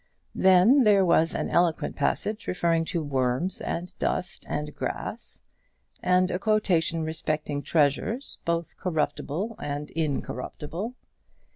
Then 0.33 0.81
there 0.81 1.05
was 1.05 1.35
an 1.35 1.51
eloquent 1.51 1.95
passage 1.95 2.47
referring 2.47 2.85
to 2.85 3.03
worms 3.03 3.61
and 3.61 3.93
dust 3.99 4.47
and 4.49 4.75
grass, 4.75 5.43
and 6.01 6.31
a 6.31 6.39
quotation 6.39 7.03
respecting 7.03 7.61
treasures 7.61 8.39
both 8.43 8.77
corruptible 8.77 9.57
and 9.59 9.91
incorruptible. 9.91 10.95